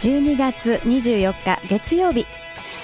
[0.00, 2.24] 12月24日月曜日。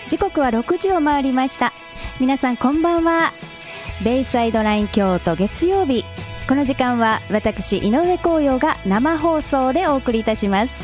[0.08, 1.72] 時刻は6時を回りました。
[2.20, 3.32] 皆さんこんばんは。
[4.04, 6.04] ベイサイドライン京都月曜日。
[6.46, 10.74] この時間は私井上光陽が生放送でお送りいたします。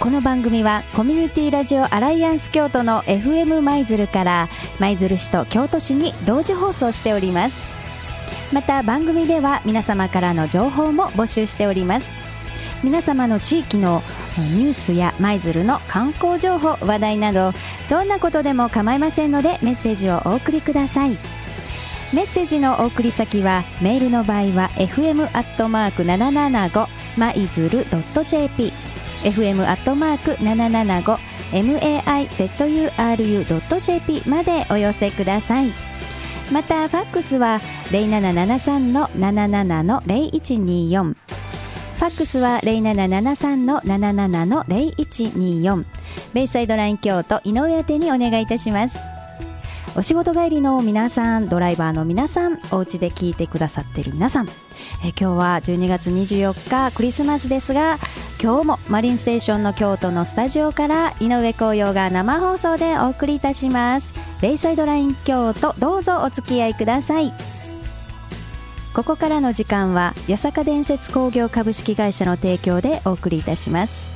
[0.00, 4.48] この番組はコミュニティラジオアライアンス京都の FM 舞鶴から
[4.80, 7.56] 舞鶴市と京都市に同時放送しております。
[8.54, 12.08] また番組では皆様からの情報も募集しております。
[12.82, 14.02] 皆様の地域の
[14.38, 17.52] ニュースや舞鶴の観光情報話題など
[17.88, 21.16] どんなことでも構いませんのでメッセージをお送りください。
[22.12, 26.86] メッセージのお送り先はメールの場合は fm アットマーク775
[27.18, 28.72] マイズルドット jp
[29.24, 31.18] fm アットマーク775
[31.54, 35.72] maizuru.jp までお寄せください。
[36.52, 37.58] またファックスは
[37.90, 45.84] 0773の77の0124ァックスは0773の77の0124
[46.34, 48.98] ベイサイドライン京都井上宛てにお願いいたします。
[49.96, 54.46] お仕事帰りの皆さんドライバーの皆さんお家で聞いてくださっている皆さん。
[55.04, 57.98] え今日は12月24日クリスマスですが
[58.42, 64.12] 今日もマリンステーションの京都のスタジオから井上紅葉が生放送でお送りいたします。
[64.42, 67.53] ベイサイドライン京都どうぞお付き合いください。
[68.94, 74.14] ここからの時間は八坂伝説工業株式会社の提供でお送りいたします。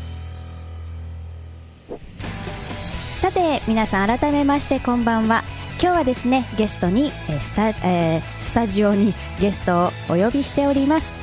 [3.20, 5.42] さて皆さん改めましてこんばんは。
[5.82, 11.16] 今日はですねゲストにスタ,、えー、スタジオにゲストをお呼びしております。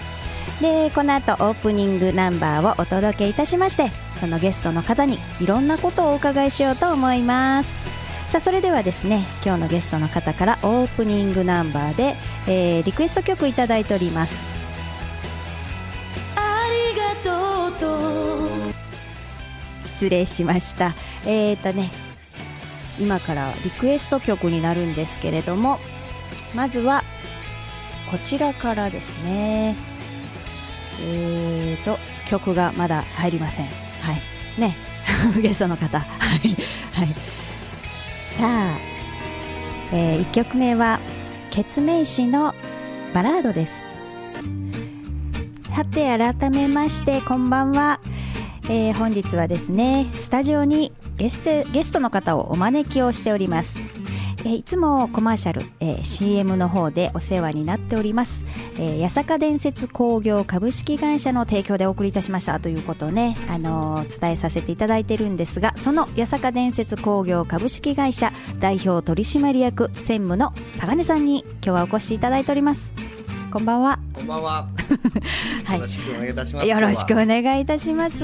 [0.61, 7.94] でこの後オープニングナンバーをお届けいたしましてそのゲストの方にいろんなことをお伺いしようと思います。
[8.35, 12.15] さあそれではですね今日のゲストの方からオープニングナンバーで、
[12.49, 14.45] えー、リクエスト曲いただいております。
[16.35, 17.97] ありがとうと。
[19.85, 20.91] 失礼しました。
[21.25, 21.91] えーとね
[22.99, 25.79] 今からリクエスト曲になるんですけれども
[26.53, 27.03] まずは
[28.11, 29.77] こちらからですね。
[31.03, 31.97] えーと
[32.29, 33.65] 曲がまだ入りません。
[33.65, 34.59] はい。
[34.59, 34.75] ね。
[35.41, 36.01] ゲストの方。
[36.01, 36.05] は
[36.43, 36.49] い。
[36.91, 37.34] はい
[38.37, 38.77] さあ、
[39.93, 40.99] えー、1曲目は
[41.51, 42.53] ケツメイシの
[43.13, 43.95] バラードです。
[45.73, 48.01] さて改めましてこんばんは、
[48.65, 51.41] えー、本日はですねスタジオにゲス
[51.71, 53.79] ゲストの方をお招きをしております。
[54.45, 58.43] えいつもコマーシャル、えー、CM の方でお世話になっております、
[58.75, 72.93] えー、八坂伝説工業株式会社の提供でお送りいたしましたということをね、あのー、伝えさせていただいてるんですがその八坂伝説工業株式会社代表取締役専務の佐賀根さんに今日はお越しいただいております
[73.51, 74.04] こんばんは。
[74.15, 74.69] こんばんは。
[75.65, 76.67] はい、よろしくお願いいたします。
[76.67, 78.23] よろしくお願いいたします。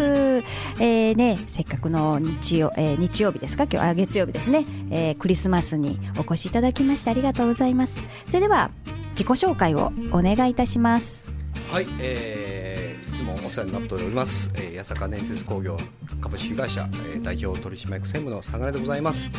[0.79, 8.02] えー、ね、せっかくの日曜、えー、日曜日ですか、今日あ月曜日ですね、えー、クリスマスにお越しいただきましてありがとうございます。
[8.25, 8.72] それでは
[9.12, 11.25] 自己紹介をお願いいたします。
[11.69, 15.78] はい、えー、いつもお世話になっております、えー、八坂伝説工業
[16.22, 19.29] 株式会社、えー、代表取締役専務の相良でございます。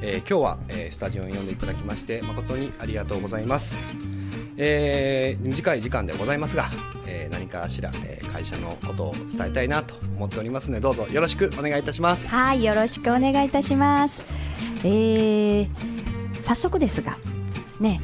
[0.00, 3.78] えー、今日は、えー、スタジオに呼んでいただきまして誠にありがとうございます。
[4.60, 6.64] えー、短い時間でございますが、
[7.06, 12.34] えー、何かしら、えー、会社のことを伝えたいなと思っておりますのでどうぞよろしくお願いいたします。
[12.34, 14.22] はいよろしくお願いいたします。
[14.84, 15.68] えー、
[16.42, 17.16] 早速ですが
[17.78, 18.00] ね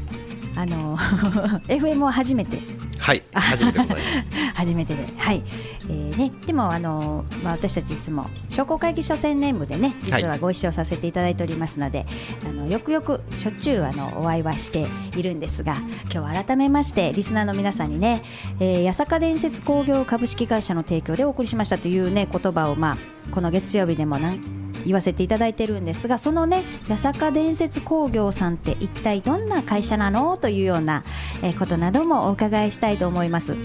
[0.55, 0.97] あの
[1.67, 2.59] FM を初めて。
[3.01, 4.31] はい初めてございます
[4.65, 5.05] 初めてで。
[5.17, 5.43] はい、
[5.85, 12.07] えーね、でもあの、まあ、私たちいつも商工会議所宣伝部でね実はご一緒させていただいておりますので、はい、
[12.51, 14.87] あのよくよくしょっちゅうあのお会いはして
[15.17, 18.23] いるんですが今日は改めましてリスナーの皆さんにね、
[18.61, 22.97] えー、八坂伝説工業株式会社の提供でお送りしましたというね言葉をまあ
[23.31, 30.37] この月曜日でも何言わせていただいてるんですがそのね八坂伝説工業さんって一体どんな会社なの？
[30.37, 31.05] というような、
[31.43, 33.57] えことなどもお伺いしたいと思います。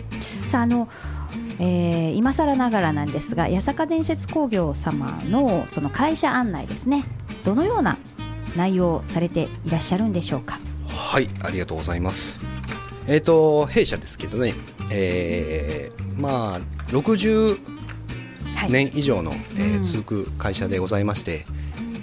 [0.48, 0.88] さああの
[1.60, 7.04] えー、今更ながらなんですが八坂伝説工業様のその会社案内ですね。
[7.44, 7.98] どのような
[8.56, 10.58] 内容をされていらっしゃるんでしょうか？
[10.88, 12.40] はいありがとうございます。
[13.08, 14.54] えっ、ー、と弊社ですけどね、
[14.92, 16.60] えー、まあ
[16.92, 17.79] 60
[18.68, 21.46] 年以上の、はい、えー、続く会社でございまして、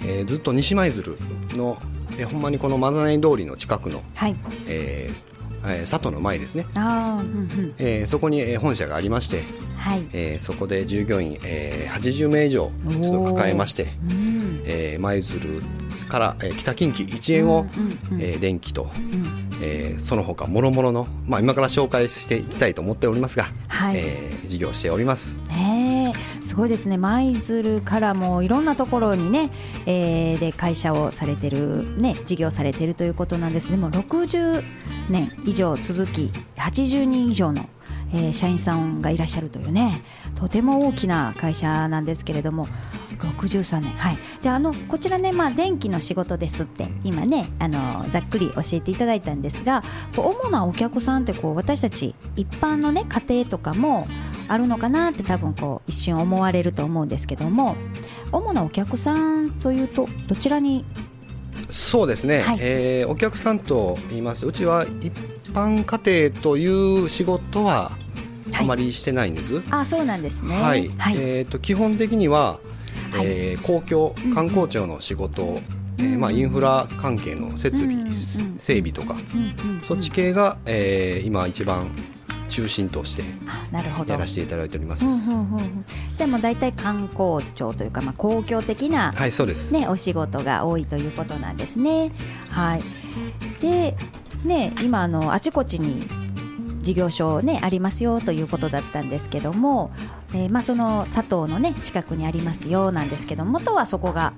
[0.05, 1.17] えー、ずっと西舞鶴
[1.51, 1.77] の、
[2.17, 4.35] えー、ほんまにこのまざない通りの近くの、はい。
[4.67, 5.09] え
[5.81, 6.65] 佐藤の前ですね、
[7.77, 9.43] えー、そこに、えー、本社がありまして、
[9.75, 10.07] はい。
[10.13, 13.87] えー、そこで従業員、えー、80名以上ちょっと抱えまして、
[14.65, 15.61] えー、舞鶴
[16.07, 17.67] から、えー、北近畿一円を、
[18.19, 19.25] えー、電気と、うん、
[19.61, 23.97] えー、その他もろもろの、まあ、今から紹介していきたいと思っておりますが、はい。
[23.97, 25.39] えー、事業しております。
[25.49, 25.53] え。
[25.53, 25.76] ー
[26.47, 26.97] すごいですね。
[26.97, 29.51] 舞鶴からもいろんなところにね、
[29.85, 34.63] えー、で会社をされてるね事業されてるということなんですでも60
[35.09, 37.69] 年以上続き80人以上の
[38.13, 40.01] えー、社員さんがいらっしゃるというね
[40.35, 42.65] とても大きな会社なんですけれども
[43.17, 43.91] 63年。
[43.93, 44.17] はい。
[44.41, 49.83] じゃああのこちらね、まあ、電気の仕事ですって今ねあのざっくり教えていただいたんですが
[50.15, 54.07] 主なお客さんってこう私たち一般のね家庭とかも
[54.47, 57.75] あるのかなって多分こう一瞬思われると思うんですけども
[58.31, 60.85] 主なお客さんというとどちらに？
[61.69, 64.41] そうですね、はい、えー、お客さんと言います。
[64.41, 65.13] とうちは一
[65.53, 67.91] 般家庭という仕事は
[68.53, 69.55] あまりしてないんです。
[69.55, 72.59] はい、あそうなんですね、はい、はい、えーと、基本的には、
[73.11, 75.61] はい、えー、公共観光庁の仕事を、
[75.99, 78.11] うん、えー、まあ、インフラ関係の設備、うん、
[78.57, 81.89] 整備とか、うん、そっち系が、えー、今一番
[82.47, 83.23] 中心として
[84.07, 85.05] やらせていただいております。
[86.15, 92.11] じゃあもう大体観光庁というかまあ公共的な、はいそうですねお仕事が多いということなんですね。
[92.49, 92.83] はい。
[93.61, 93.95] で
[94.43, 96.07] ね今あのあちこちに
[96.81, 99.91] 事業所ねありますよということだったんですけども、
[100.33, 104.33] えー、まあその佐藤のね近くにありますよなんですけど元はそこが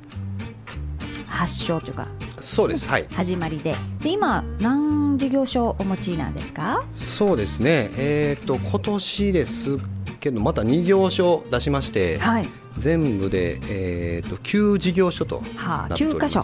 [1.27, 2.07] 発祥というか
[2.49, 6.83] そうですはい始まりでで今何事業所お持ちなんですか？
[6.95, 9.77] そうですねえっ、ー、と今年です
[10.19, 16.41] けどまた2業所出しまして、はい、全部で、えーと、9事業所とはあ、9箇所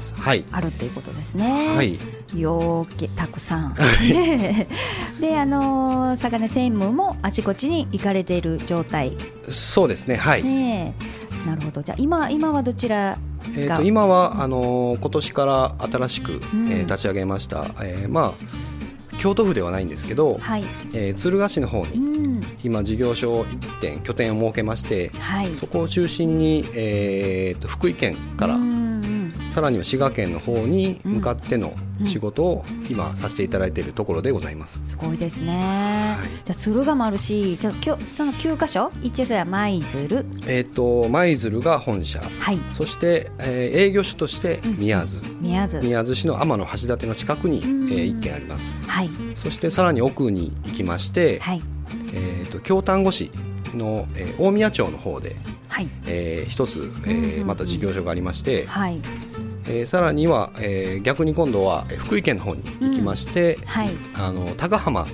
[0.52, 1.75] あるっていうことですね。
[1.75, 1.98] はい、
[2.40, 3.75] ようけたくさん。
[5.19, 9.12] で、あのー、魚専務もあちこちに行かれている状態。
[9.50, 10.16] そうですね。
[10.16, 10.44] はい。
[10.44, 10.94] ね、
[11.46, 11.81] なるほど。
[11.84, 13.18] じゃあ今今はどちら
[13.56, 16.39] えーと、今はあのー、今年から新しく、うん、
[16.71, 18.33] えー、立ち上げました、えー、まあ
[19.18, 20.63] 京都府ではないんですけど、はい、
[20.94, 28.57] えー、敦賀市の方に、うん、今事業所1点拠点を設けまして、はい、そこを中心に、えーと、福井県から、
[29.56, 31.74] さらには滋賀県の方に向かっての
[32.04, 34.81] 仕事を今させていただいているところでございます。
[34.84, 36.18] すごいですね。
[36.19, 40.25] はい、じゃあ敦賀もあるし、じゃあ今日その9箇所、一応それは舞鶴？
[40.46, 48.78] えっ、ー、と舞鶴が本社、はい、そして、えー、営業所として宮津、うん、宮津宮津市の天橋立の近くに、えー、一軒あります。
[48.81, 49.10] はい。
[49.36, 51.62] そしてさらに奥に行きまして、はい。
[52.13, 53.31] えっ、ー、と京丹後市
[53.74, 55.38] の、えー、大宮町の方で、
[55.69, 59.01] はいえー、一つ、えー、また事業所がありまして、はい、
[59.67, 65.06] えー、さらには、えー、逆に今度は福井県の方に行きまして、うん、はい、あの高浜。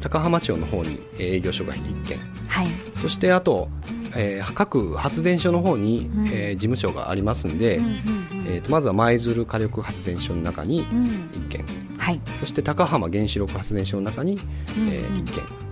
[0.00, 3.68] 高浜町の方に営業所が1軒、はい、そしてあと、
[4.16, 7.98] えー、各発電所の方に、うん、えー、事務所がありますんで、うんうんうん、
[8.46, 14.38] えーと、まずは舞鶴火力発電所の中に1軒、うん、はい、そして高浜原子力発電所の中に、
[14.76, 15.64] うんうん、えー、1軒。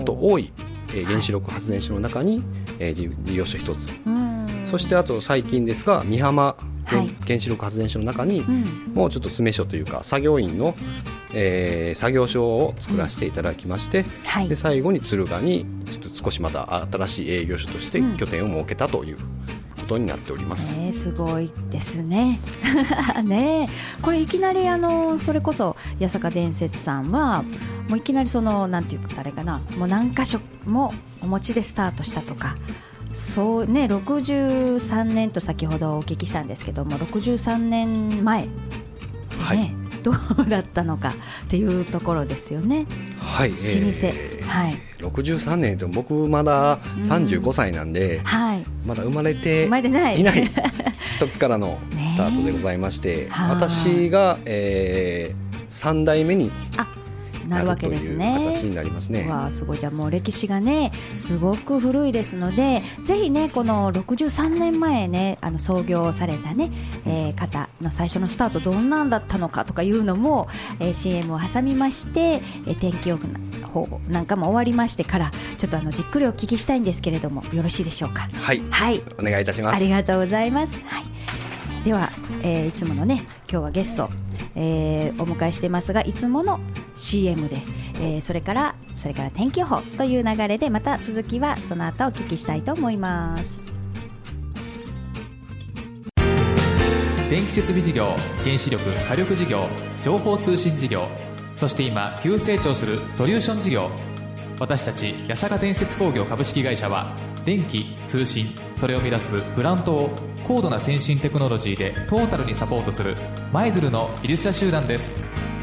[0.00, 0.52] あと大井、
[0.88, 2.42] えー、原子力発電所の中に、
[2.80, 6.56] えー、事業所1つ、そしてあと最近ですが美浜
[6.86, 8.42] 原子力発電所の中に、
[8.94, 10.74] もうちょっと詰め所というか作業員の、
[11.34, 19.18] えー、作業所を作らせていただきまして、はい、で最後に敦賀にちょっと少しまた新しい営業所として拠点を設けたという。
[19.84, 20.80] ことになっております。
[20.82, 22.40] ね、すごいですね。
[23.22, 23.68] ね、
[24.00, 27.44] これいきなりあのそれこそ八坂伝説さんは
[27.88, 32.56] もういきなりそのなんていうかあれかな、もう何箇所もお持ちでスタートしたとか、
[33.14, 38.48] そうね63年と先ほどお聞きしたんですけども63年前、ね、
[39.38, 39.70] はい、
[40.02, 42.86] どうだったのかっていうところですよね。
[43.18, 44.76] はい、老舗、えー、はい。
[44.98, 49.66] 63年と僕まだ35歳なんで、うん、はい、まだ生まれて
[50.12, 50.22] い。
[50.22, 50.50] ない
[51.18, 56.86] 時からの スタートでございまして、私が、えー、3代目にあ
[57.48, 58.36] なるわけですね。
[58.46, 59.28] 形になりますね。
[59.28, 66.70] わあすごいじゃあもう歴史がねすごく古いですのでぜひねこの63年前ねあの創業されたね、
[67.06, 70.48] えー、方の最初のスタートどんなんだったのかとかいうのも、
[70.80, 73.18] えー、CM を挟みまして、えー、天気予
[73.64, 78.28] 報なんかも終わりましてからちょっとあのじっくりお聞きしたいんですけれどもよろしいでしょうか？
[78.40, 78.62] はい。
[78.70, 79.02] はい。
[79.18, 79.76] お願いいたします。
[79.76, 80.78] ありがとうございます。
[80.86, 81.04] はい。
[81.84, 82.10] では、
[82.42, 84.08] えー、いつものね今日はゲスト
[84.56, 86.60] えー、お迎えしていますがいつもの
[86.96, 87.62] CM で、
[88.00, 93.64] えー、それからそれから天気予報という流れでまた続きはその後お聞きしたいと思います。
[97.28, 99.66] 電気設備事業原子力火力事業
[100.02, 101.08] 情報通信事業
[101.54, 103.90] そして今急成長するソリューション事業。
[104.60, 110.10] 私たち八坂建設工業株式会社は電気通信それを生み出すプラントを
[110.46, 113.16] 高度な先進テクノロジーでトータルにサポートする
[113.52, 115.53] 舞鶴の技術者集団です。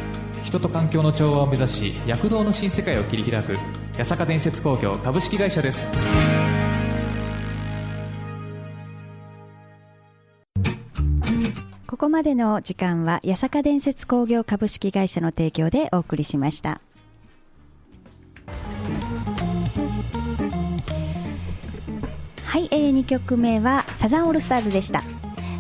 [0.44, 3.58] 人と環境の調和を目指し躍動の新世界を切り開く
[3.98, 5.92] 八坂伝説工業株式会社です。
[11.88, 16.82] ここまでの時間は八坂伝説工業株式会社の提供でお送りしました。
[22.44, 25.04] はい、えー、2曲目はサザンオールスターズでした。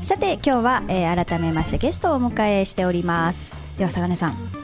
[0.01, 3.51] さて今日は、えー、改めましてゲストをお迎えしております。
[3.77, 4.60] では佐賀根さん。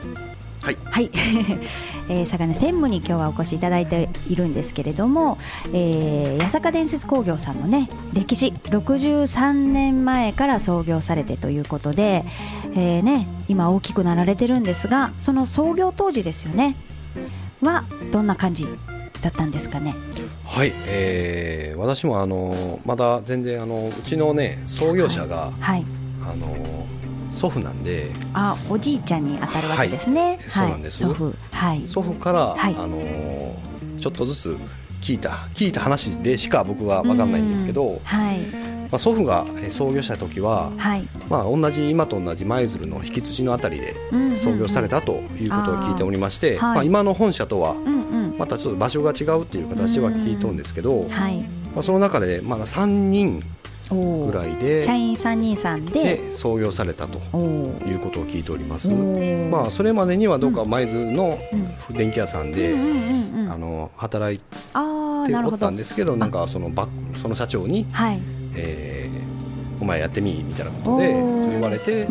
[0.68, 1.10] はい、はい。
[2.10, 5.38] えー、佐賀根専務に今日はお越しいただいているんですけれども、
[5.72, 12.24] えー、八坂伝説工業さんのね歴史63年前から創業されてということで、
[12.74, 16.76] えーね、今大きくなられてるんですがその創業当時ですよね
[17.62, 18.66] はどんな感じ
[19.20, 19.94] だったんですかね？
[20.44, 25.84] はい、えー、私もあのまだ全然あのうちのね創業者が、はい、
[26.22, 26.86] あの
[27.32, 31.34] 祖父なんであおじいちゃんに当たるわけですね、はい、そうなんです、祖父。
[31.52, 31.86] はい。
[31.86, 32.98] 祖父から、はい、あの
[33.98, 34.58] ちょっとずつ
[35.00, 38.68] 聞いた聞いた話でしか僕は分かんないんですけど、はい。
[38.90, 43.94] まあ、祖父が創業した時は、はい、まあ、同じ今と同じ舞鶴の引き土のあたりで
[44.34, 47.74] 創業されたということを聞いておりまして、まあ、今の本社とは
[48.38, 51.40] またちょっと場所が違うっていう形は聞いとんですけど、はい。
[51.74, 53.42] まあ、その中でまあ3人
[53.90, 56.32] ぐらいで社員3人さんで。
[56.32, 57.18] 創業されたと
[57.86, 58.88] いうことを聞いております。
[58.88, 61.38] まあそれまでにはどうか舞鶴の
[61.90, 62.74] 電気屋さんで
[63.48, 66.70] あの働いておったんですけどなんかその
[67.16, 68.20] その社長に、はい。
[68.54, 72.08] えー、お前やってみみたいなことで言われて、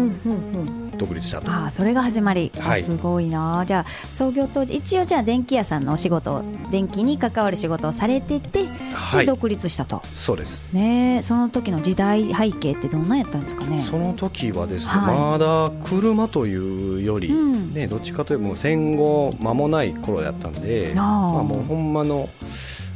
[0.97, 1.51] 独立したと。
[1.51, 10.01] あそれが始まり、はい、すごいなじゃあ創業当時一応じゃあ電気屋さんのお仕事電気に関わる仕事をされてて、はい、で独立したと。
[10.13, 10.73] そうです。
[10.73, 13.81] ねその時の時代背景ってどんなやったんですかね？
[13.81, 22.29] その時はですね、はい、まだ車というより、うん、ね、どっちかというと戦後間もない頃やったんでまあ、もうほんまの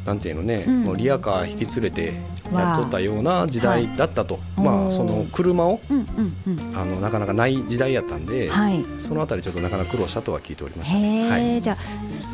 [0.06, 2.14] なんていうのね、うん、もうリアカー引き連れて
[2.52, 5.98] やっとったような時代だったと、はい、まあその車を、うん
[6.46, 11.78] うんうん、あのなかなかない時代やったんで、はい、そのあたりちょっとなかなか苦労したとは聞いておりました、ね、はい、じゃあ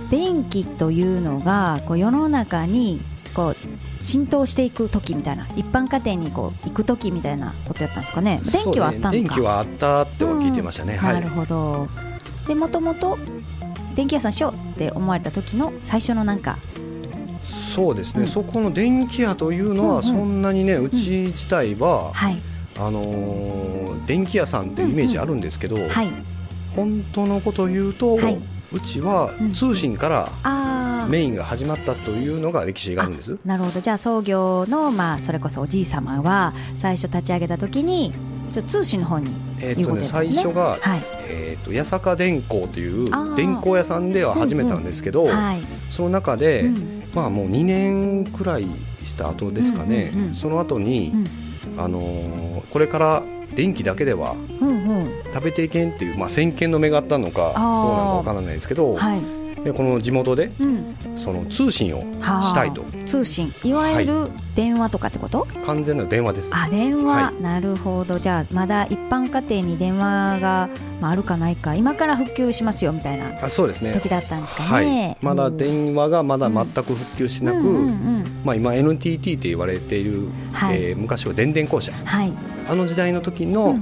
[0.10, 3.02] 電気というのがこう世の中に
[3.34, 3.56] こう
[4.02, 8.40] 浸透していく時みたいな一般家庭にこう行く時みたいなことやったんですかね？
[8.52, 11.88] 電気はあったね、電気はあったっては聞いてましたね、うん、なるほど。
[12.48, 13.20] でもともと
[13.96, 16.58] 電気屋さんしようって思われた時の最初のなんか
[17.78, 22.42] そうですね、うん、そこの電気屋というのはそんなにね、うんうち自体は、はい、
[22.80, 25.90] あのー、電気屋さんっていうイメージあるんですけど、うんうん。
[25.90, 26.12] はい、
[26.76, 28.40] 本当のことを言うと、はい、
[28.72, 33.38] うちは通信からメインが始まったというのが歴史があるんです。
[33.46, 33.80] なるほど。
[33.80, 38.12] じゃあ創業の、まあ、それこそおじい様は最初立ち上げた時に
[38.52, 39.30] ちょ通信の方に
[39.60, 45.36] えーとね、最初が、はい、えーと、八坂電工という電工屋さんでは始めたんですけど、うんうん。
[45.36, 48.68] はい、その中で、うん、まあ、もう2年くらい
[49.04, 51.14] した後ですかね、うんうんうん、その後に、
[51.66, 53.24] うん、あのー、これから
[53.56, 54.36] 電気だけでは
[55.34, 57.64] 食べていけんっていう、まあ、先見の目があったのかどうなのか
[58.18, 59.20] わからないですけど、はい、
[59.68, 60.50] でこの地元で、
[61.16, 62.86] その通信をしたいと。
[63.04, 63.54] 通信。
[63.64, 63.74] い。
[63.74, 66.52] わゆる電話とかってこと、完全な電話です。
[66.54, 68.18] あ電話、はい、なるほど。
[68.18, 70.70] じゃあまだ一般家庭に電話が、
[71.02, 71.76] まあ、あるかないか。
[71.76, 73.92] 今から復旧しますよみたいなあそうですね。
[73.94, 77.58] 時だったんですかね、はい、まだ電話がまだ全く復旧しなく、
[78.46, 82.32] まあ、今 NTT って言われている、はい、えー、昔は電電公社、はい、
[82.68, 83.78] あの時代の時の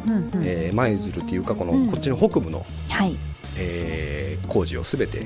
[0.74, 3.16] 舞鶴っていうかこの、こっちの北部の、はい
[3.58, 5.20] えー、工事をすべて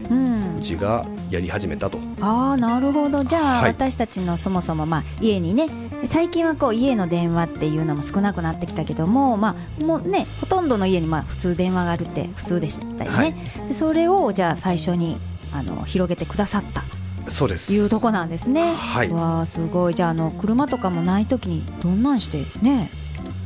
[0.58, 3.24] うちがやり始めたと、うん、あなるほど。
[3.24, 5.68] じゃあ、私たちのそもそも、まあ、家にね
[6.06, 13.34] 最近はこう家の電話っていうのも少なくなってきたけども,、まあもうね、ほとんどの家にまあ普通電話があるって普通でしたよね、はい、
[13.68, 15.18] でそれをじゃあ最初に
[15.54, 16.84] あの広げてくださった。
[17.28, 17.74] そうです。
[17.74, 18.74] いうとこなんですね。
[18.74, 19.96] はい、わすごい。
[19.96, 22.90] じゃああの車とかもない時にどんなんしてね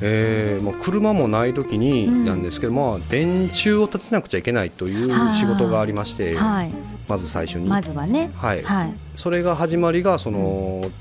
[0.05, 6.73] えー、もう車もない時になんですけど、うん、まあ、電柱を立てなくちゃいけないという仕事がありまして、はい、
[7.07, 7.69] まず最初に。
[7.69, 10.91] まずはね、はい、はい、それが始まりがその、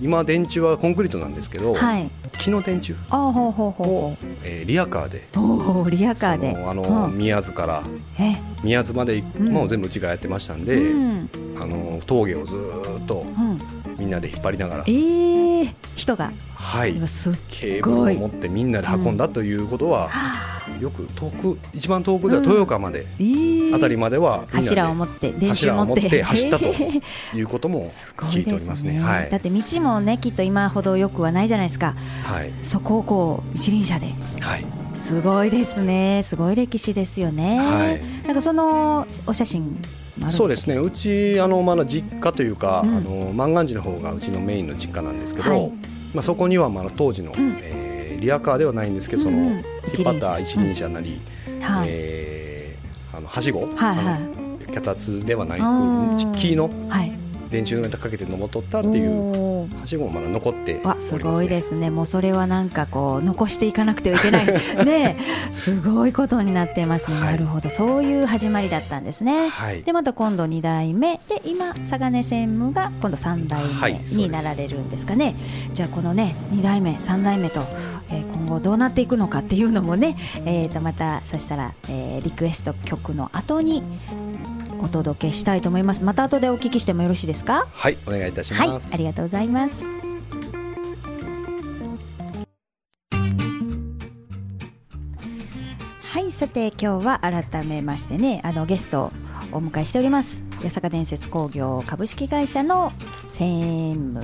[0.00, 2.08] 今電柱はコンクリートなんですけど、はい、
[2.38, 5.28] 木の電柱を、ほうほうほうえー、リアカーで。
[5.36, 6.56] おリアカーで。
[6.56, 7.82] あの、宮津から
[8.62, 12.54] 宮津まで、うん、もう全部うちがやってましたんで、うん、あの峠をず
[13.00, 13.26] っと、
[14.04, 16.30] みんなで引っ張りながら、えー、人が。
[16.52, 16.92] はい。
[16.92, 20.10] ケーブルを持ってみんなで運んだということは、
[20.68, 26.66] うん、よく遠く一番遠くでは豊岡まで、うん、あたりまでは柱を持って電柱を持って走ったと
[27.34, 31.94] いうことも 聞いておりますね、ね、はい、だって道もねきっと今ほどよくはないじゃないですか、
[32.24, 36.22] はい、そこをこう一輪車で、はい、すごいですね。
[36.22, 39.78] すごい歴史ですよね、はい、なんかそのお写真
[40.30, 40.76] そうですね。
[40.76, 45.72] うちあの、まだ実家というか、うん、あの万願寺の方がうちのメインの実家なんですけど、はい、
[46.14, 49.62] まあ、そこにはまあ当時の、うん、えー、リアカーではないんですけどその、引っ
[50.04, 51.20] 張った一輪車なり、
[51.60, 52.54] はい、えー
[53.16, 53.98] あのはしご、はいはい。
[53.98, 57.12] あの脚立ではなうんく木のはい
[57.50, 61.18] 電柱の上かけて登っとったっていうはしごもまだ残っておりわます。
[61.18, 64.46] ごいですね、もうそれはなんかこう残していかなくてはいけない、
[64.84, 65.16] ね
[65.50, 67.32] え、すごいことになってますね、はい。
[67.32, 69.48] なるほど、そういう始まりだったんですね。
[69.48, 69.82] はい。
[69.82, 71.20] でまた今度2代目。
[71.28, 75.34] で今佐賀根専務が今度3代目になられるんですかね、
[75.72, 77.62] じゃあこのね2代目3代目と、
[78.14, 83.82] えー今後どうなっていくのかっていうのもね、 えー、とまたそしたら、えーリクエスト曲の後に
[84.80, 86.04] お届けしたいと思います。
[86.04, 87.66] また後でお聞きしてもよろしいですか？
[87.72, 88.92] はい、お願いいたしはいます。
[88.94, 89.82] ありがとうございます。
[96.12, 99.12] はいさて今日は改めましてねあのゲストを
[99.54, 100.42] お迎えしております。
[100.62, 102.92] 八坂伝説工業株式会社の
[103.28, 104.20] 専務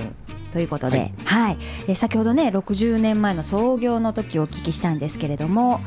[0.51, 1.57] ということで、はい。
[1.87, 5.79] え先ほどね60年前の創業の時をお聞きしたんですけれども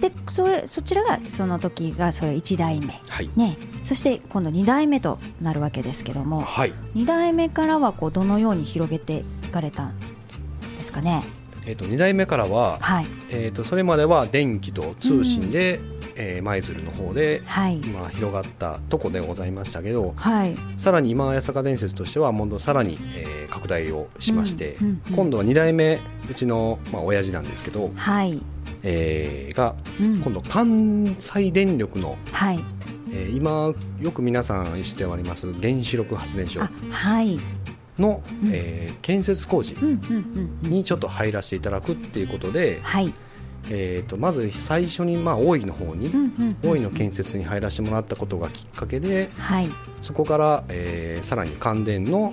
[0.00, 3.00] でそれそちらがその時がそれ1代目。
[3.08, 3.56] はい、ね。
[3.84, 9.98] そして今度2代目となるわけですけどもはい、2代目からはこうどのように広げていかれたん
[10.76, 11.22] ですかね？
[11.64, 15.80] えっ、と二代目からは、はい、えっ、とそれまでは電気と通信で、
[16.16, 26.00] えー舞鶴の方ではい、今広がったとこでございましたけど、はい、さらに今八坂伝説としてはもうさらに、えー拡大をしまして、うんうんうん今度は2代目
[26.30, 28.40] うちの、まあ、親父なんですけど、はい、
[28.82, 30.20] えーがうん。
[30.20, 32.60] 今度関西電力の、はい、
[33.12, 37.38] えー今よく皆さん知っております原子力発電所あ、はい、
[37.98, 38.50] の、うん。
[38.52, 39.76] えー建設工事
[40.62, 43.12] にちょっと入らせていただくっていうことで、はい、
[43.70, 49.68] えー、とまず最初に、まあ、大井の方に、うん、うん、大井の建設に入らせてもらったことがきっかけではい、
[50.00, 52.32] そこから、えーさらに関電の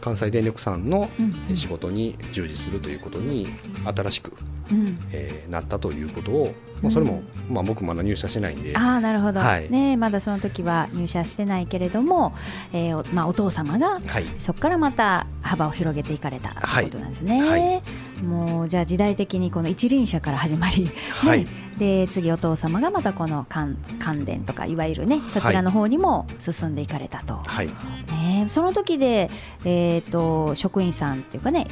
[0.00, 1.08] 関西電力さんの
[1.54, 3.48] 仕事に従事するということに
[3.84, 4.32] 新しく、
[4.70, 4.98] うん。
[5.12, 9.70] えーなったということを、まあ、それも、まあ、僕まだ入社してないんで、ああなるほど、はい。
[9.70, 12.34] ねまだその時は入社してないけれども、
[12.72, 17.82] えーおまあ、お父様がはい、そこからまた幅を広げていかれたということなんですね、はい
[18.22, 21.46] もうじゃあ時代的にこの一輪車から始まり、ねはい。
[21.78, 28.44] で次お父様がまたこの関関電とかいわゆるねそちらの方にも進んでいかれたと、はい、ね。
[28.48, 29.30] その時で、
[29.64, 31.66] えー、と職員さんっていうかね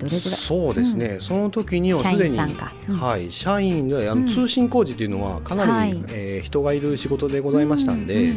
[0.00, 0.38] どれぐらい？
[0.38, 2.72] そうですね、その時には社すでに、員さんか。
[2.88, 2.96] うん。
[2.98, 4.26] はい、社員であうん。
[4.26, 5.90] の通信工事というのはかなり、はい。
[6.08, 8.36] えー人がいる仕事でございましたんで、うんうんうん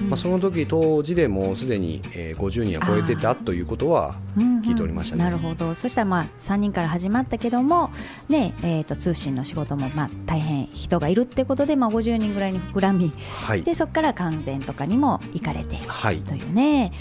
[0.00, 5.24] うんまあ、その時当時でもうすでに、えー50人は超えてたということは聞いておりましたね。
[5.24, 5.74] なるほど。
[5.74, 7.90] そしたらまあ3人から始まったけども、
[8.28, 13.12] ねえー、と通信の仕事もまあ大変人がいるってことで、まあ、50人ぐらいに膨らみ
[13.46, 13.62] はい。
[13.62, 16.20] でそこから関電とかにも行かれてはい。
[16.22, 16.92] というね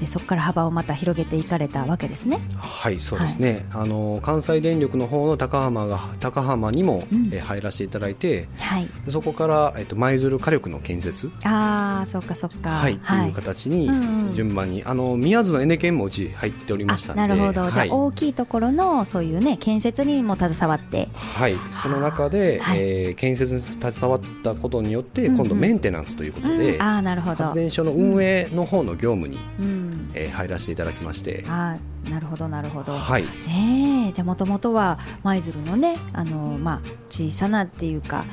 [0.00, 2.40] でそこから幅をまた広げていかれたわけですね。
[2.56, 7.28] はいそうですね、あの関西電力の方の高浜が高浜にも、うん。
[7.32, 11.30] えー入らせていただいてはい、そこから、えっと舞鶴火力の建設。
[11.42, 12.70] ああそっかそっか。
[12.70, 14.34] はい、っていう形にうんうん。
[14.34, 21.08] 順番に、あの宮津のエネケンもうち入っておりましたなるほど、はいじゃあ大きいところのそういうね建設にも携わって。
[21.14, 22.78] はい、その中で、はい。
[22.78, 25.36] えー建設に携わったことによって、うんうん。
[25.38, 26.82] 今度メンテナンスということで、うん。
[26.82, 27.44] ああなるほど。
[27.44, 34.12] 発電所の運営の方の業務に、うん、えー入らせていただきまして、ああなるほどなるほど、はい、ねえ。
[34.12, 38.24] じゃあもともとは舞鶴のねあの、まあ、小さなっていうか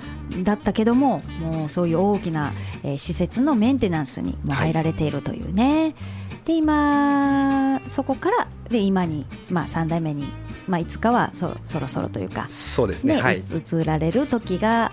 [0.44, 5.96] だったけどももうそういう大きな、えー施設のメンテナンスにも入られているというね、
[6.46, 10.28] で今そこからで今に、まあ、3代目に、
[10.68, 14.92] まあ、いつかはそそろそろというか、そうですね、ねはい、移られる時が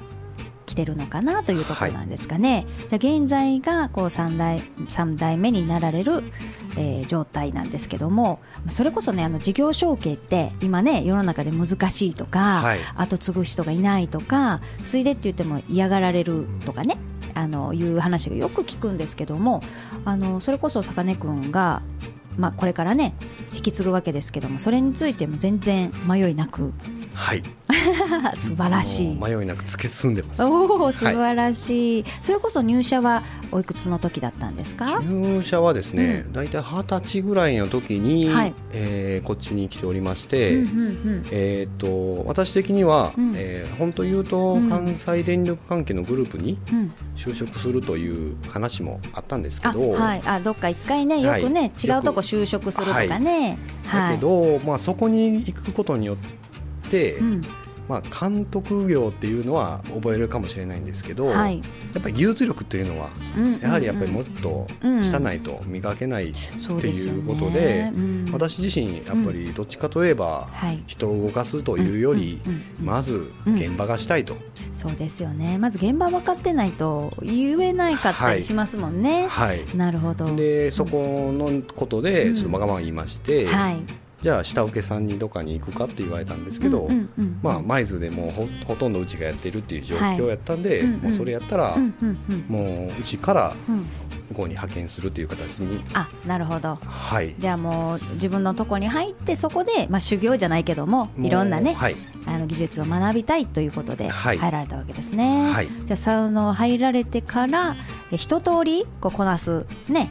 [0.67, 6.25] 来てるのかなというところなんですかね、じゃあ現在がこう 3, 代3代目になられる、
[6.77, 12.79] えー状態なんですけどもそれこそねあの事業承継って今ね世の中で難しいとか、はい。
[12.97, 16.99] 後継ぐ人がいないとかついでって言っても嫌がられるとかね
[17.35, 19.63] あのいう話がよく聞くんですけども
[20.05, 21.83] あのそれこそ坂根君が、
[22.37, 23.15] まあ、これからね
[23.53, 26.73] 引き継ぐわけですけどもそれについても全然迷いなく
[27.15, 27.43] はい、
[28.37, 29.17] 素晴らしい。
[29.21, 30.43] 迷いなく突き進んでます。
[30.45, 35.01] おお素晴らしい、それこそ入社はおいくつの時だったんですか？
[35.03, 38.55] 入社はですね、大体二十歳ぐらいの時に、はい。
[38.73, 41.23] えーこっちに来ておりまして、うんうんうん。
[41.31, 43.33] えー、と私的には、うん。
[43.37, 44.69] えー本当言うと、うん。
[44.69, 46.93] 関西電力関係のグループにうん。
[47.17, 50.23] 就職するという話もあったんですけあど、はい。
[50.27, 53.57] あどっか一回ねよくね、はい違うとこ就職するとかね。
[53.93, 56.17] だけど、まあ、そこに行くことによっ
[56.89, 57.41] て、うん
[57.89, 61.59] まあ、監督業っていうのは覚えるかもしれないんですけど、はい。
[61.93, 64.67] やっぱり技術力っていうのはうんやはりやっぱりもっと
[65.03, 66.35] 下ないと磨けないっ
[66.81, 67.93] ていうことで
[68.33, 70.83] 私自身やっぱりどっちかといえばはい。
[70.87, 72.41] 人を動かすというより
[72.83, 74.37] まず現場がしたいと、
[74.73, 75.59] そうですよね。
[75.59, 79.65] まず現場分かってないと言えないかったりしますもんね、はい。
[79.77, 80.35] なるほど。
[80.35, 82.05] でそこのことうん。
[82.05, 83.77] でちょっとわがまま言いまして、はい
[84.25, 92.45] じゃあ下請けさんにどっかに行くかって言われたんですけど、うんうんうんまあ舞鶴でもうほほとんどうちがやってるっていう状況やったんで、はいもうそれやったら、うんうんうん。
[92.49, 93.87] もううちからうん。
[94.31, 95.85] 向こうに派遣するという形に。
[95.93, 96.77] あなるほど。
[96.77, 97.35] はい。
[97.39, 101.97] じゃあもう自分のとこに入ってそこで、まあ、修行じゃないけどもいろんなね、はい。
[102.25, 104.39] あの技術を学びたいということではい。
[104.39, 105.69] 入られたわけですね、はい。
[105.85, 107.77] じゃあサウナ入られてから
[108.11, 110.09] え一通りこうこなすね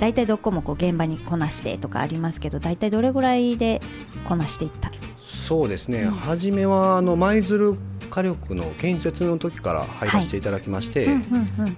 [0.00, 3.80] 大体どこもこう現場にこなしてとかありますけど大体どれぐらいで
[4.28, 4.90] こなしていった？
[5.20, 6.10] そうですね、うん。
[6.10, 7.76] 初めはあの舞鶴
[8.10, 11.08] 火力の建設の時から入らせていただきまして、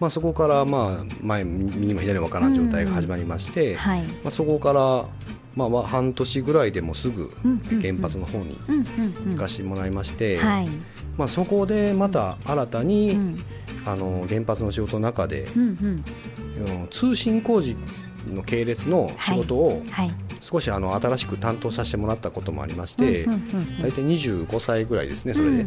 [0.00, 4.02] まあ、そこからまあ前右も左も分からん状態が始まりまして、はい。
[4.02, 5.06] まあ、そこから
[5.54, 7.30] まあまあ半年ぐらいでもすぐ
[7.80, 8.58] 原発の方に
[9.30, 10.68] 行かしてもらいまして、はい。
[11.16, 13.38] まあ、そこでまた新たに、うん。
[13.86, 15.46] あの原発の仕事の中で、
[16.90, 17.74] 通信工事
[18.26, 23.26] の系列の仕事をはい少しあの新しく担当させてもらったこともありまして、
[23.82, 25.66] 大体25歳ぐらいですねそれで、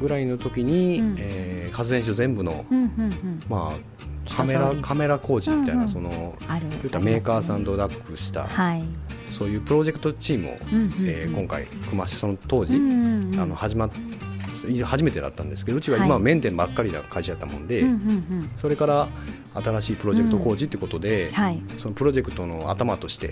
[0.00, 1.16] ぐらいの時に、うん。
[1.18, 2.64] えー発電所全部の、
[3.48, 6.36] まあ、カメラカメラ工事みたいな、その
[6.86, 8.82] ったメーカーさんとダックした、はい。
[9.30, 10.50] そういうプロジェクトチームを、
[11.06, 13.90] えー今回組ましてその当時、あの始まっ
[14.84, 16.06] 初めてだったんですけどうちははい。
[16.06, 17.84] 今はメンテばっかりな会社だったもんで、
[18.56, 19.08] それから
[19.54, 21.62] 新しいプロジェクト工事ってことで、はい。
[21.78, 23.30] そのプロジェクトの頭として、う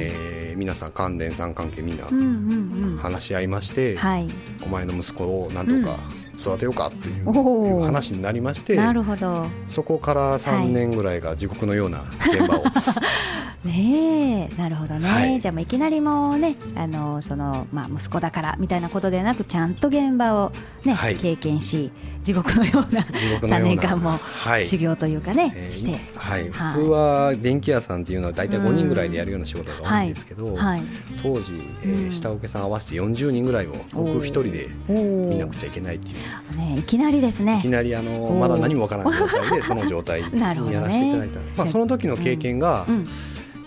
[0.00, 4.28] えー皆さん関連さん関係みんな話し合いまして、はい。
[4.64, 5.96] お前の息子をなんとか
[6.38, 9.46] 育てようかっていう,、話になりましてなるほど。
[9.66, 12.62] そこから3年ぐらいが地獄のような現場を、
[13.64, 14.60] ねえ。
[14.60, 15.40] なるほどね、はい。
[15.40, 20.52] じゃあもういきなりもうねあのその、まあ、息子だからみたいなことでなくちゃんと現場を、
[20.84, 21.16] ねはい。
[21.16, 21.90] 経験し
[22.22, 23.76] 地獄のような地獄の3ような。
[23.76, 24.66] 年間もはい。
[24.66, 30.82] 修行というかね、えーして、はい、普通は電気屋さんっていうのは大体5人ぐらいでやるような仕事が多いんですけど、はい、
[31.22, 36.16] 当時、えーうん下請けさん合わせて40人ぐらいを僕一人で見なくちゃいけないっていう
[36.56, 37.58] ね、いきなりですね。
[37.58, 40.40] いきなりあのまだ何もわからない状態でその状態 に
[40.72, 43.06] やらせていただいた、まあ、その時の経験がうん、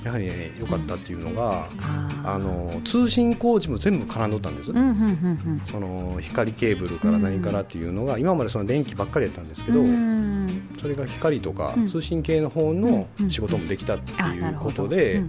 [0.04, 2.12] やはりね良かったっていうのが、あー。
[2.24, 9.88] あの通信工事も全部絡んどったんですよ、うんうんうんその光ケーブルから何からっていうのが、今までその電気ばっかりやったんですけど、うん。
[9.88, 10.22] うん
[10.80, 11.88] それが光とかうん。
[11.88, 15.28] 通信系の方のうん仕事もできたってあいうことで、うんう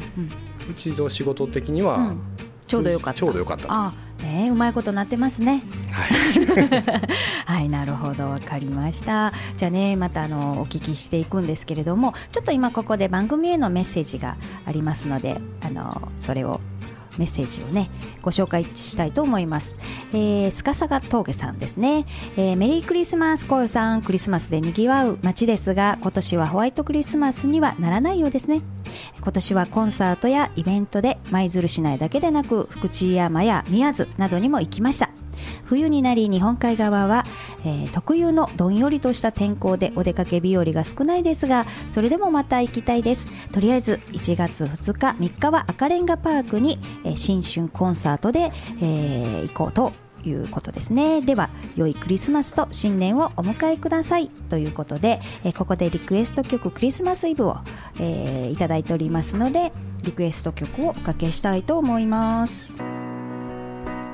[0.68, 2.22] うんちの仕事的には、うん
[2.72, 3.18] ちょうどよかった。
[3.18, 3.72] ちょうどよかったと。
[3.72, 5.62] あねうまいことなってますね。
[5.90, 7.02] はい。
[7.44, 9.32] はいなるほどわかりました。
[9.56, 16.60] じゃあねまたあのお聞きしていくんですけれどもちょっと今ここで番組へのメッセージがありますのであのそれを
[17.18, 17.90] メッセージをね
[18.22, 19.76] ご紹介したいと思います、
[20.12, 28.62] えー、スカサガ峠さんですね、えーメリークリスマスコヨさんクリスマスでにぎわう街ですが今年はホワイトクリスマスにはならないようですね。
[29.20, 35.21] 今年はコンサートやイベントで舞鶴市内だけでなく福知山や宮津などにも行きました。
[35.66, 37.24] 冬になり日本海側は、
[37.64, 43.28] えー特有のどんよりとした天候でお出かけ日和が少ないですがそれでもまた行きたいです。
[43.52, 49.92] とりあえず1月2日3日は赤レンガパークに、えー新春コンサートで、えー行こうと
[50.24, 51.20] いうことですね。
[51.20, 54.28] では良いクリスマスと新年をお迎えください。
[54.48, 57.58] ということで、えーここでリクエスト曲クリスマスイブを、
[57.98, 59.72] えーいただいておりますので
[60.04, 62.91] リクエスト曲をおかけしたいと思います。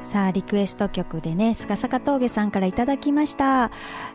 [0.01, 3.71] さあリクエスト曲でね菅坂峠さんからいただきました、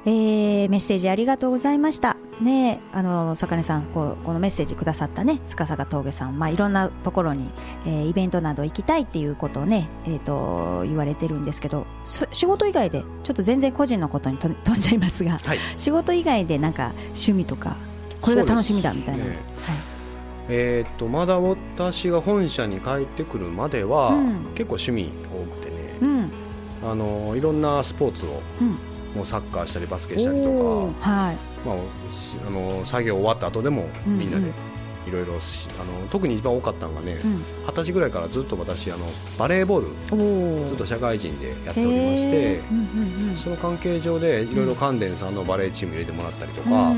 [0.06, 2.18] えーメッセージありがとうございました。
[2.42, 7.50] ねあの坂根さんこうこのメッセージくださったね菅坂峠さん、まあ、いろんなところに、
[7.86, 15.58] えーイベントなど行きたいっていうことをね、えー、と言われてるんですけどそ仕事以外でちょっと全然個人のことにと 飛んじゃいますがはい。
[15.78, 17.76] 仕事以外でなんか趣味とか
[18.22, 19.24] これが楽しみだみたいな、
[20.50, 24.54] えーっとまだ私が本社に帰ってくるまでは、うん。
[24.56, 25.63] 結構趣味多く
[26.86, 28.78] あのいろんなスポーツをうん。
[29.16, 31.36] もうサッカーしたりバスケしたりとか、はい。
[31.64, 31.76] まあ、
[32.12, 34.54] しあの作業終わった後でもうんみんなでうん
[35.08, 37.38] いろいろしあの特に一番多かったのがねうん。
[37.38, 39.06] 二十歳ぐらいからずっと私あの
[39.38, 42.82] バレーボールずっと社会人でやっておりましてうんう
[43.26, 43.38] んうん。
[43.38, 46.96] その関係上でいろいろ関電さんのバレーチーム入れてもらったりとうか、んだか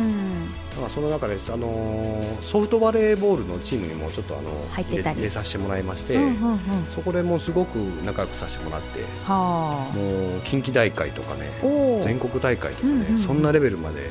[0.79, 5.03] まあ、その中で、あのーソフトバレーボールのチームにもちょっとあの入ってたり。
[5.03, 6.59] 入れ入れさせてもらいまして、うんうんうん。
[6.89, 11.49] そこでもうすごく仲良くさせてもらってはもう近畿大会とかね
[12.03, 13.17] 全国大会とかね、うんうんうん。
[13.17, 14.09] そんなレベルまで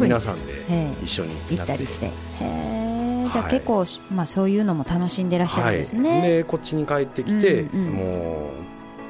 [0.00, 1.04] 皆さんでええ。
[1.04, 1.74] 一緒に行なって。
[1.74, 2.06] ったりして。
[2.06, 2.84] へえ
[3.32, 7.92] じゃあはい結構、まあ、そういうのも楽しんでらっしゃるんですね、はい、でこっちに帰ってきて、うんうん。
[7.92, 8.63] もう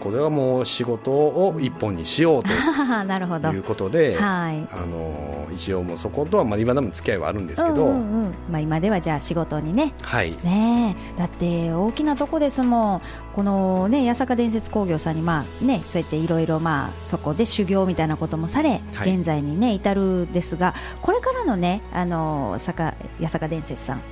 [0.04, 4.66] これはもう仕事を一本にしようと いうことで、はい。
[4.70, 8.34] あの一応もうそことはまあ今でも付き合いはあるんですけど、うんうんうん。
[8.50, 9.94] まあ、今ではじゃあ仕事にね。
[10.02, 10.32] はい。
[10.44, 11.18] ねえ。
[11.18, 13.00] だって大きなとこですもん
[13.34, 19.14] このね八坂伝説工業さんにまあねそうやっていろいろまあそこで修行みたいなこともされ、はい。
[19.16, 24.02] 現在にね至るですがこれからのねあの坂八坂伝説さん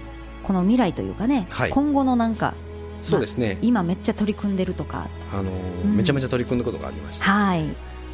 [0.43, 1.71] この未来というかね、はい。
[1.71, 2.55] 今後のなんか
[3.03, 5.09] そうですね、今めっちゃ取り組んでるとか。
[5.33, 5.51] あの
[5.85, 5.97] うん。
[5.97, 7.65] めちゃめちゃ取り組んだことがありました、はい。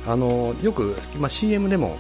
[0.07, 1.98] あのよく、まあ、CM でも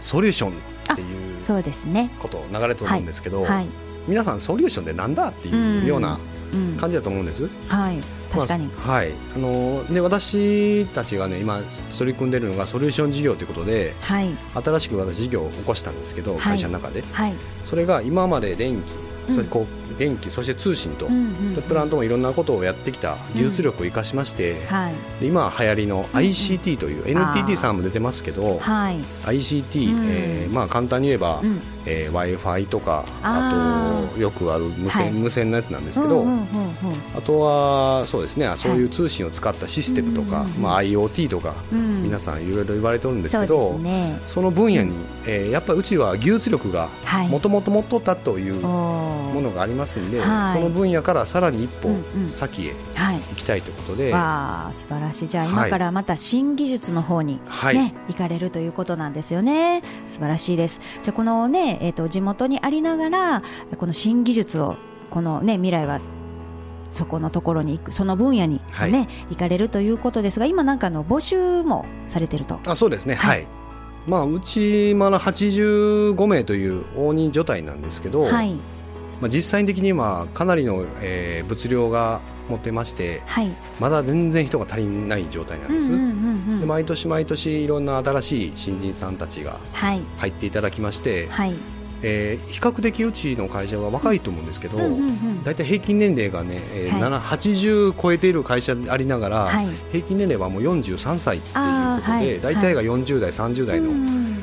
[0.00, 2.10] ソリューションっていうそうですね。
[2.18, 3.68] こと流れると思うんですけど、はい、
[4.08, 6.18] 皆さんソリューションってなんだっていうような
[6.52, 8.00] うん、感じだと思うんです、はい。
[8.32, 9.12] 確かに、まあはい。
[9.34, 11.60] あので私たちがね今
[11.96, 14.30] 取り組んでるのがソリューション事業ということではい。
[14.54, 16.38] 新しく私事業を起こしたんですけど、い。
[16.38, 17.02] 会社の中で。
[17.12, 18.92] はい、それが今まで電気、
[19.28, 19.34] うん。
[19.34, 21.08] それこう電気そして通信と、
[21.68, 24.94] プラントもいろんなことをやってきた技術力を生かしまして、はい。
[25.20, 28.98] で今流行りの ICT という、NTT さんも出てますけどはい。
[29.24, 30.04] ICT、うん。
[30.06, 31.42] えーまあ、簡単に言えば、
[31.86, 35.12] うんえ w i f i とかあとよくある無線,、はい。
[35.12, 36.46] 無線のやつなんですけど、うんうんうんうん。
[37.16, 38.50] あとはそうですね。
[38.56, 42.02] そういう通信を使ったシステムとか、うんまあ、IoT とか、うん。
[42.02, 44.18] 皆さんいろいろ言われてるんですけどね。
[44.26, 44.94] その分野に、
[45.26, 47.28] えーやっぱりうちは技術力がはい。
[47.28, 50.52] もともと持っとったというもものがありますんで、はい。
[50.54, 52.30] その分野からさらに一歩うんうん。
[52.32, 53.16] 先へはい。
[53.16, 55.28] 行きたいということで、わあ素晴らしい。
[55.28, 57.76] じゃあはい今からまた新技術の方に、ねはい。
[58.08, 59.82] 行かれるということなんですよね。
[60.06, 60.80] 素晴らしいです。
[61.02, 63.42] じゃあこのね、えー、と地元にありながら
[63.76, 64.76] この新技術を
[65.10, 66.00] このね未来は
[66.90, 68.90] そこのところに行くその分野にね、はい。
[69.30, 72.58] 行かれるということですが今なんかあの募集もされてると。
[72.66, 73.42] あそうですね、ははい。
[73.42, 73.46] い
[74.06, 78.56] まあ、うちまだ85名という大人除隊なんですけど、はい
[79.20, 83.50] まあ、実際的にはかなりの、えー物量が持ってましてはい。
[83.80, 86.12] まだ全然人が足りない状態なんです、うんうんうんう
[86.56, 86.60] ん。
[86.60, 90.00] で毎年毎年いろんな新しい新人さんたちがはい。
[90.18, 91.54] 入っていただきまして、はい。
[92.02, 97.02] えー比較的うちの会社は若いと思うんですけど、うんうんうん大体平均年齢がね、えーはい。
[97.02, 99.66] 7 80超えている会社でありながら、はい。
[99.92, 101.60] 平均年齢はもう43歳っていうこ
[102.04, 102.40] とで、はい。
[102.40, 104.36] 大体が40代、30代のうん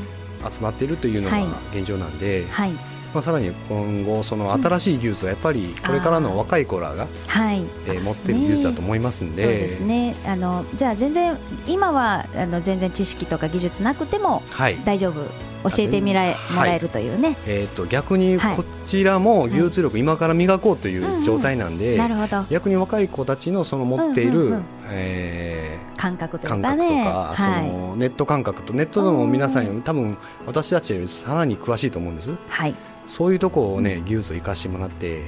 [0.51, 1.77] 集まっているというのがはい。
[1.77, 2.71] 現状なんで、はい
[3.13, 7.63] まあ、さらに今後、その新しい技術はやっぱりこれからの若い子らが、はい。
[7.85, 10.15] えー持っている技術だと思いますんで、そうですね。
[10.25, 14.77] あのじゃあ全然今はあの全然知識とか技術なくてもはい。
[14.83, 15.53] 大丈夫。
[15.69, 22.43] 教えてみらえはいもらえるというね、えー、と逆にはいこちらも技術力今から磨こうという状態なんで、なるほど。
[22.49, 24.65] 逆に若い子たちのその持っている、うんうんうん。
[24.91, 27.05] えー感覚とかね。
[27.05, 27.69] か、はい。
[27.69, 29.81] そのネット感覚とネットでも皆さん。
[29.83, 32.33] 多分私たちよりさらに詳しいと思うんです。
[32.49, 35.21] はいそういうところをね技術を生かしてもらって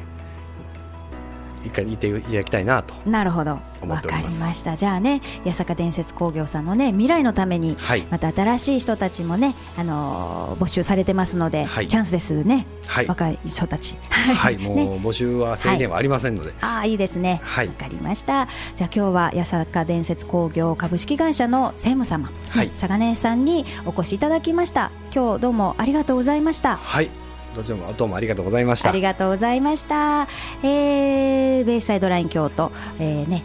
[1.63, 3.59] 一回言っていただきたいなとなるほど。
[3.81, 4.75] 思わかりました。
[4.75, 8.01] じゃあね八坂伝説工業さんのね未来のためにはい。
[8.11, 11.87] また新しい人たちもね、あのー募集されてますので、はい。
[11.87, 13.07] チャンスですね、はい。
[13.07, 13.97] 若い人たち。
[14.09, 14.57] はい。
[14.61, 14.83] もうね。
[15.03, 17.41] 募集は制限はありませんので、ああいいですね。
[17.43, 17.69] わ、はい。
[17.69, 18.47] かりました。
[18.75, 22.69] じゃあ今日は八坂伝説工業株式会社の専務様、はい。
[22.69, 24.91] 佐賀根さんにお越しいただきました。
[25.13, 26.77] 今日どうもありがとうございました。
[26.77, 27.24] はい
[27.55, 28.89] どちらもどうもありがとうございました。
[28.89, 30.27] ありがとうございました。
[30.61, 33.43] えー、ベイサイドライン京都、えーね。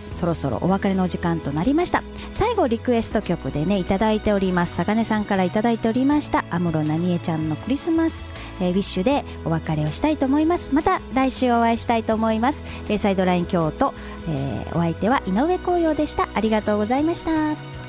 [0.00, 2.02] そろそろお別れの時間となりました。
[2.32, 4.74] 最後リクエスト曲でねいただいております。
[4.74, 6.44] 坂根さんからいただいておりました。
[6.50, 10.70] 安室奈美恵ちゃんのクリスマス、えーウィッシュでお別れをしたいと思います。
[10.72, 12.64] また来週お会いしたいと思います。
[12.88, 13.92] ベイサイドライン京都、
[14.28, 16.28] えーお相手は井上光陽でした。
[16.34, 17.83] ありがとうございました。